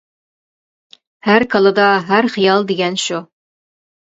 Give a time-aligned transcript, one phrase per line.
[1.27, 3.21] ھەر كاللىدا ھەر خىيال دېگەن شۇ.